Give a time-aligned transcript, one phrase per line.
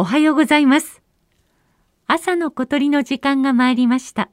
[0.00, 1.02] おはようございます。
[2.06, 4.30] 朝の小鳥の時間が参りました。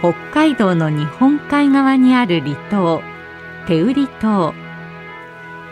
[0.00, 3.02] 北海道の日本海側にある離島
[3.68, 4.52] 手売島。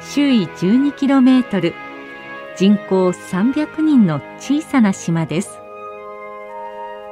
[0.00, 1.74] 周囲 12km
[2.54, 5.61] 人口300人の小さな島です。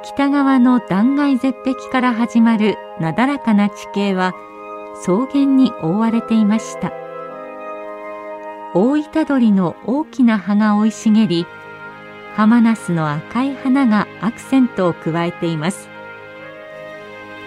[0.03, 4.33] 北側の断崖絶壁から始まるなだらかな地形は
[5.01, 6.91] 草原に覆われていました。
[8.73, 11.45] 大板鳥の大きな葉が生い茂り
[12.35, 15.89] ハマナスの赤い花がアクセントを加えています。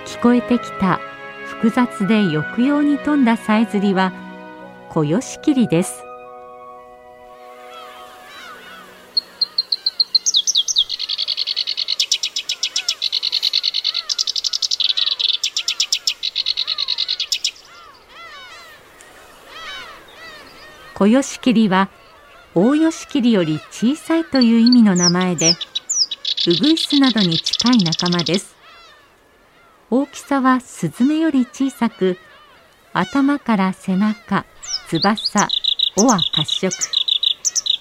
[0.04, 1.00] 聞こえてきた
[1.46, 4.12] 複雑で抑揚に富んださえずりは
[4.90, 6.03] コヨシキリです。
[21.04, 21.90] 小吉切は
[22.54, 25.54] 大吉切より小さいという意味の名前で
[26.46, 28.54] ウグイスなどに近い仲間です。
[29.90, 32.16] 大きさはスズメより小さく
[32.94, 34.46] 頭から背中
[34.88, 35.48] 翼
[35.98, 36.74] 尾は褐色。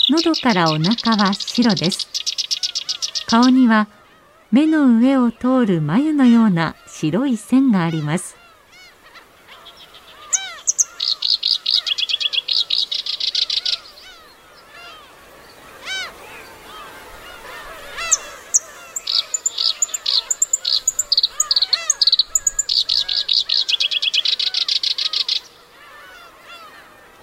[0.09, 2.09] 喉からお腹は白です。
[3.27, 3.87] 顔には
[4.51, 8.42] 目の上を通る眉のような白い線があります。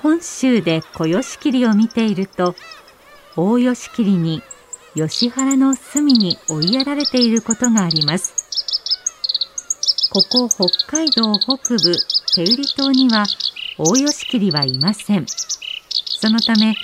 [0.03, 2.55] 本州で小吉切を見ていると
[3.37, 4.43] 大吉切に
[4.95, 8.35] 吉原の隅に追いやられていることがあります。
[10.11, 11.97] ここ北海道北部
[12.35, 13.27] 手売島には
[13.79, 15.27] 大吉切はいません。
[15.27, 16.75] そのため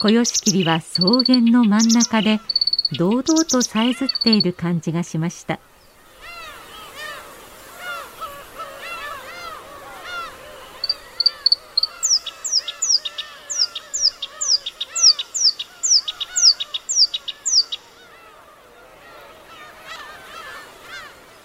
[0.00, 2.40] 小吉切は草原の真ん中で
[2.96, 5.58] 堂々とさえずっている感じがしました。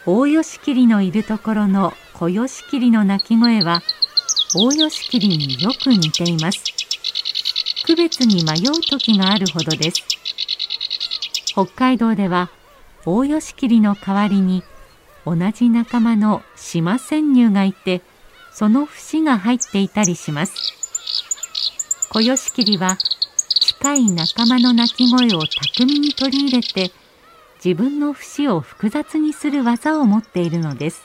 [0.10, 3.82] 大吉切のいるところの小吉切の鳴き声は
[4.56, 6.64] 大吉切によく似ています。
[7.86, 10.02] 区別に迷う時があるほどです。
[11.48, 12.50] 北海道では
[13.06, 14.64] 大吉切の代わりに
[15.26, 18.02] 同じ仲間の島潜入がいて
[18.54, 20.54] その節が入っていたりします。
[22.14, 22.98] 小吉切は
[23.60, 26.94] 近い仲間の鳴き声を巧みに取り入れて
[27.68, 31.02] 自分の節を複雑にする技を持っているのです。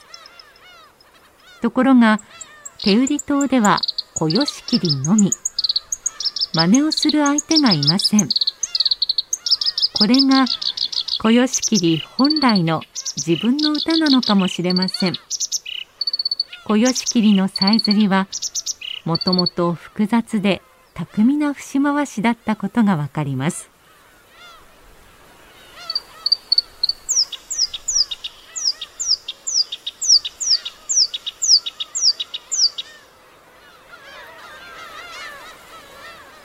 [1.61, 2.21] ところが
[2.81, 3.81] 手売り島では
[4.13, 5.29] 小吉切のみ。
[6.53, 8.29] 真似をする相手がいません。
[9.99, 10.45] これが
[11.21, 12.79] 小吉切本来の
[13.17, 15.13] 自分の歌なのかもしれません。
[16.63, 18.29] 小吉切のさえずりは
[19.03, 20.61] もともと複雑で
[20.93, 23.72] 巧みな節回しだったことがわかります。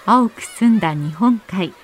[0.06, 1.74] 青く澄んだ日本海。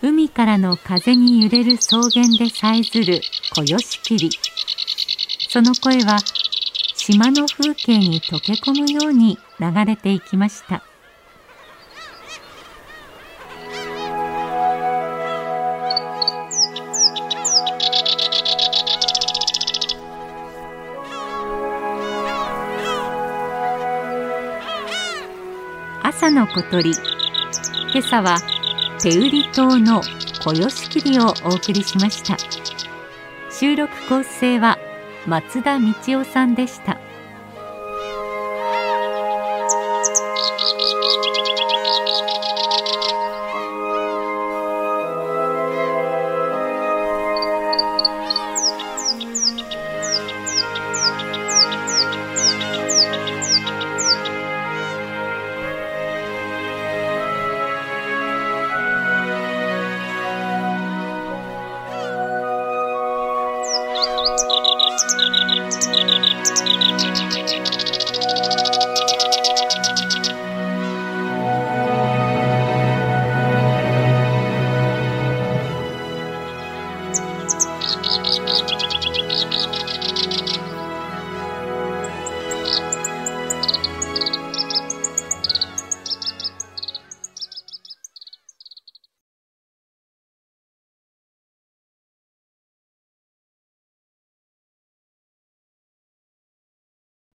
[0.00, 3.20] 海からの風に揺れる草原でさえずる
[3.52, 4.30] 小吉切
[5.48, 6.18] その声は
[6.94, 10.87] 島の風景に溶け込むように流れていきました。
[26.20, 26.90] 朝の小鳥。
[27.92, 28.38] 今朝は
[29.00, 30.02] 手売り島の
[30.40, 32.36] 小吉切をお送りしました。
[33.52, 34.80] 収録構成は
[35.28, 36.98] 松田道夫さんでした。